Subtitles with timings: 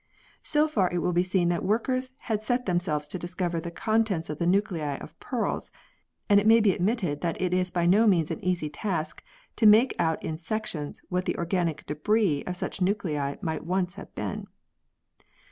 [0.41, 4.31] So far, it will be seen that workers had set themselves to discover the contents
[4.31, 5.71] of the nuclei of pearls,
[6.27, 9.23] and it may be admitted that it is by no means an easy task
[9.57, 14.11] to make out in sections what the organic debris of such nuclei might once have
[14.15, 14.47] been.